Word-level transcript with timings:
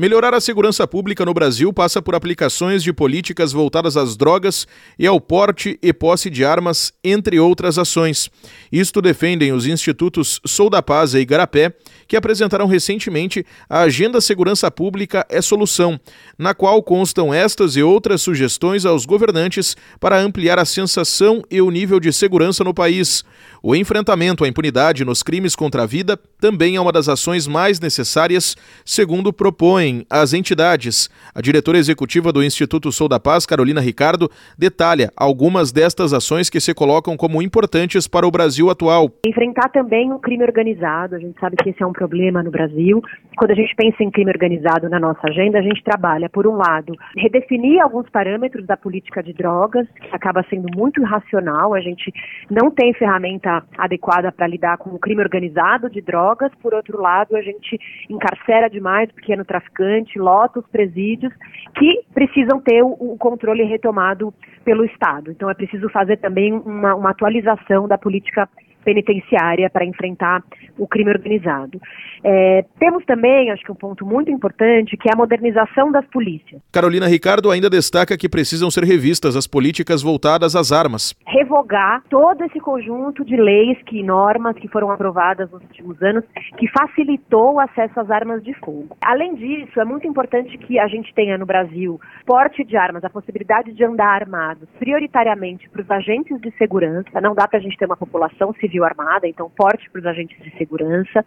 Melhorar 0.00 0.32
a 0.32 0.40
segurança 0.40 0.86
pública 0.86 1.24
no 1.24 1.34
Brasil 1.34 1.72
passa 1.72 2.00
por 2.00 2.14
aplicações 2.14 2.84
de 2.84 2.92
políticas 2.92 3.50
voltadas 3.50 3.96
às 3.96 4.16
drogas 4.16 4.64
e 4.96 5.04
ao 5.08 5.20
porte 5.20 5.76
e 5.82 5.92
posse 5.92 6.30
de 6.30 6.44
armas, 6.44 6.92
entre 7.02 7.40
outras 7.40 7.80
ações. 7.80 8.30
Isto 8.70 9.02
defendem 9.02 9.52
os 9.52 9.66
institutos 9.66 10.40
Sou 10.46 10.70
da 10.70 10.80
Paz 10.80 11.14
e 11.14 11.18
Igarapé, 11.18 11.74
que 12.06 12.16
apresentaram 12.16 12.68
recentemente 12.68 13.44
a 13.68 13.80
Agenda 13.80 14.20
Segurança 14.20 14.70
Pública 14.70 15.26
é 15.28 15.42
Solução, 15.42 15.98
na 16.38 16.54
qual 16.54 16.80
constam 16.80 17.34
estas 17.34 17.74
e 17.74 17.82
outras 17.82 18.22
sugestões 18.22 18.86
aos 18.86 19.04
governantes 19.04 19.76
para 19.98 20.20
ampliar 20.20 20.60
a 20.60 20.64
sensação 20.64 21.42
e 21.50 21.60
o 21.60 21.72
nível 21.72 21.98
de 21.98 22.12
segurança 22.12 22.62
no 22.62 22.72
país. 22.72 23.24
O 23.60 23.74
enfrentamento 23.74 24.44
à 24.44 24.48
impunidade 24.48 25.04
nos 25.04 25.24
crimes 25.24 25.56
contra 25.56 25.82
a 25.82 25.86
vida 25.86 26.16
também 26.40 26.76
é 26.76 26.80
uma 26.80 26.92
das 26.92 27.08
ações 27.08 27.48
mais 27.48 27.80
necessárias, 27.80 28.56
segundo 28.84 29.32
propõe 29.32 29.87
as 30.10 30.32
entidades. 30.32 31.08
A 31.34 31.40
diretora 31.40 31.78
executiva 31.78 32.32
do 32.32 32.42
Instituto 32.42 32.92
Sou 32.92 33.08
da 33.08 33.18
Paz, 33.18 33.46
Carolina 33.46 33.80
Ricardo, 33.80 34.30
detalha 34.56 35.10
algumas 35.16 35.72
destas 35.72 36.12
ações 36.12 36.50
que 36.50 36.60
se 36.60 36.74
colocam 36.74 37.16
como 37.16 37.40
importantes 37.42 38.06
para 38.06 38.26
o 38.26 38.30
Brasil 38.30 38.70
atual. 38.70 39.10
Enfrentar 39.26 39.68
também 39.70 40.12
o 40.12 40.18
crime 40.18 40.44
organizado, 40.44 41.14
a 41.14 41.18
gente 41.18 41.38
sabe 41.40 41.56
que 41.56 41.70
esse 41.70 41.82
é 41.82 41.86
um 41.86 41.92
problema 41.92 42.42
no 42.42 42.50
Brasil. 42.50 43.00
Quando 43.36 43.52
a 43.52 43.54
gente 43.54 43.74
pensa 43.74 44.02
em 44.02 44.10
crime 44.10 44.30
organizado 44.30 44.88
na 44.88 45.00
nossa 45.00 45.26
agenda, 45.28 45.58
a 45.58 45.62
gente 45.62 45.82
trabalha, 45.82 46.28
por 46.28 46.46
um 46.46 46.56
lado, 46.56 46.92
redefinir 47.16 47.80
alguns 47.82 48.08
parâmetros 48.10 48.66
da 48.66 48.76
política 48.76 49.22
de 49.22 49.32
drogas, 49.32 49.86
que 50.00 50.14
acaba 50.14 50.44
sendo 50.50 50.66
muito 50.76 51.00
irracional, 51.00 51.74
a 51.74 51.80
gente 51.80 52.12
não 52.50 52.70
tem 52.70 52.92
ferramenta 52.94 53.62
adequada 53.76 54.30
para 54.30 54.46
lidar 54.46 54.76
com 54.78 54.90
o 54.90 54.98
crime 54.98 55.22
organizado 55.22 55.88
de 55.88 56.00
drogas, 56.00 56.50
por 56.62 56.74
outro 56.74 57.00
lado, 57.00 57.36
a 57.36 57.42
gente 57.42 57.78
encarcera 58.10 58.68
demais 58.68 59.08
o 59.10 59.14
pequeno 59.14 59.44
traficante 59.44 59.77
traficante, 59.78 60.18
lota 60.18 60.58
os 60.58 60.66
presídios, 60.66 61.32
que 61.76 62.02
precisam 62.12 62.60
ter 62.60 62.82
o, 62.82 62.96
o, 62.98 63.16
controle 63.16 63.62
retomado 63.62 64.34
pelo 64.64 64.84
Estado. 64.84 65.30
Então 65.30 65.48
é 65.48 65.54
preciso 65.54 65.88
fazer 65.88 66.16
também 66.18 66.52
uma, 66.52 66.94
uma 66.94 67.10
atualização 67.10 67.86
da 67.86 67.96
política 67.96 68.48
penitenciária 68.88 69.68
para 69.68 69.84
enfrentar 69.84 70.42
o 70.78 70.88
crime 70.88 71.10
organizado. 71.10 71.78
É, 72.24 72.64
temos 72.78 73.04
também, 73.04 73.50
acho 73.50 73.62
que 73.62 73.70
um 73.70 73.74
ponto 73.74 74.06
muito 74.06 74.30
importante, 74.30 74.96
que 74.96 75.10
é 75.10 75.12
a 75.12 75.16
modernização 75.16 75.92
das 75.92 76.06
polícias. 76.06 76.62
Carolina 76.72 77.06
Ricardo 77.06 77.50
ainda 77.50 77.68
destaca 77.68 78.16
que 78.16 78.28
precisam 78.30 78.70
ser 78.70 78.84
revistas 78.84 79.36
as 79.36 79.46
políticas 79.46 80.02
voltadas 80.02 80.56
às 80.56 80.72
armas. 80.72 81.14
Revogar 81.26 82.02
todo 82.08 82.42
esse 82.44 82.58
conjunto 82.60 83.24
de 83.24 83.36
leis 83.36 83.76
e 83.92 84.02
normas 84.02 84.56
que 84.56 84.68
foram 84.68 84.90
aprovadas 84.90 85.50
nos 85.50 85.62
últimos 85.62 86.00
anos, 86.02 86.24
que 86.56 86.66
facilitou 86.68 87.54
o 87.54 87.60
acesso 87.60 88.00
às 88.00 88.10
armas 88.10 88.42
de 88.42 88.54
fogo. 88.54 88.96
Além 89.04 89.34
disso, 89.34 89.78
é 89.78 89.84
muito 89.84 90.06
importante 90.06 90.56
que 90.56 90.78
a 90.78 90.86
gente 90.88 91.12
tenha 91.14 91.36
no 91.36 91.44
Brasil 91.44 92.00
porte 92.24 92.64
de 92.64 92.76
armas, 92.76 93.04
a 93.04 93.10
possibilidade 93.10 93.72
de 93.72 93.84
andar 93.84 94.22
armado, 94.22 94.66
prioritariamente 94.78 95.68
para 95.68 95.82
os 95.82 95.90
agentes 95.90 96.40
de 96.40 96.50
segurança. 96.52 97.20
Não 97.20 97.34
dá 97.34 97.46
para 97.48 97.58
a 97.58 97.62
gente 97.62 97.76
ter 97.76 97.86
uma 97.86 97.96
população 97.96 98.52
civil 98.54 98.77
civil 98.78 98.84
armada, 98.84 99.26
então 99.26 99.50
porte 99.50 99.90
para 99.90 100.00
os 100.00 100.06
agentes 100.06 100.40
de 100.42 100.56
segurança, 100.56 101.24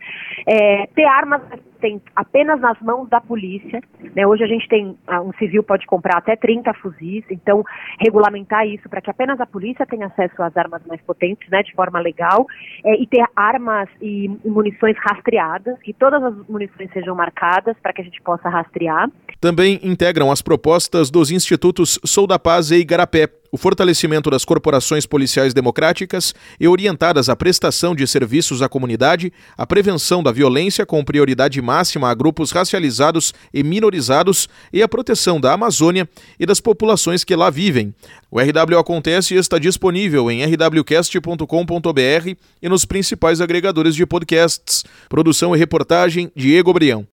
é, 0.47 0.87
ter 0.87 1.05
armas 1.05 1.41
tem 1.81 1.99
apenas 2.15 2.61
nas 2.61 2.79
mãos 2.79 3.09
da 3.09 3.19
polícia. 3.19 3.81
Né? 4.15 4.25
Hoje 4.25 4.43
a 4.43 4.47
gente 4.47 4.67
tem, 4.67 4.95
ah, 5.07 5.19
um 5.19 5.33
civil 5.33 5.63
pode 5.63 5.87
comprar 5.87 6.19
até 6.19 6.35
30 6.35 6.71
fuzis, 6.75 7.23
então 7.29 7.63
regulamentar 7.99 8.67
isso 8.67 8.87
para 8.87 9.01
que 9.01 9.09
apenas 9.09 9.41
a 9.41 9.47
polícia 9.47 9.83
tenha 9.87 10.05
acesso 10.05 10.43
às 10.43 10.55
armas 10.55 10.83
mais 10.85 11.01
potentes, 11.01 11.49
né, 11.49 11.63
de 11.63 11.73
forma 11.73 11.99
legal, 11.99 12.45
é, 12.85 13.01
e 13.01 13.07
ter 13.07 13.25
armas 13.35 13.89
e 13.99 14.29
munições 14.45 14.95
rastreadas, 14.99 15.79
que 15.79 15.91
todas 15.91 16.23
as 16.23 16.47
munições 16.47 16.91
sejam 16.93 17.15
marcadas 17.15 17.75
para 17.81 17.91
que 17.91 18.01
a 18.01 18.05
gente 18.05 18.21
possa 18.21 18.47
rastrear. 18.47 19.09
Também 19.39 19.79
integram 19.81 20.31
as 20.31 20.41
propostas 20.41 21.09
dos 21.09 21.31
institutos 21.31 21.99
Sou 22.05 22.27
da 22.27 22.37
Paz 22.37 22.69
e 22.69 22.75
Igarapé 22.75 23.40
o 23.51 23.57
fortalecimento 23.57 24.29
das 24.29 24.45
corporações 24.45 25.05
policiais 25.05 25.53
democráticas 25.53 26.33
e 26.59 26.67
orientadas 26.67 27.27
à 27.27 27.35
prestação 27.35 27.93
de 27.93 28.07
serviços 28.07 28.61
à 28.61 28.69
comunidade, 28.69 29.33
a 29.57 29.67
prevenção 29.67 30.23
da 30.23 30.31
violência 30.31 30.85
com 30.85 31.03
prioridade 31.03 31.61
máxima 31.61 32.09
a 32.09 32.13
grupos 32.13 32.51
racializados 32.51 33.33
e 33.53 33.63
minorizados 33.63 34.47
e 34.71 34.81
a 34.81 34.87
proteção 34.87 35.39
da 35.39 35.53
Amazônia 35.53 36.07
e 36.39 36.45
das 36.45 36.61
populações 36.61 37.23
que 37.23 37.35
lá 37.35 37.49
vivem. 37.49 37.93
O 38.29 38.39
RW 38.39 38.79
Acontece 38.79 39.35
está 39.35 39.59
disponível 39.59 40.31
em 40.31 40.45
rwcast.com.br 40.45 42.35
e 42.61 42.69
nos 42.69 42.85
principais 42.85 43.41
agregadores 43.41 43.93
de 43.95 44.05
podcasts. 44.05 44.83
Produção 45.09 45.53
e 45.53 45.59
reportagem 45.59 46.31
Diego 46.35 46.73
Brião. 46.73 47.05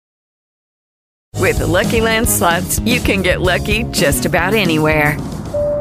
With 1.37 1.57
the 1.57 1.65
Lucky 1.65 2.01
Land 2.01 2.27
slots, 2.27 2.79
you 2.79 3.01
can 3.01 3.21
get 3.21 3.41
lucky 3.41 3.83
just 3.91 4.25
about 4.25 4.53
anywhere. 4.53 5.17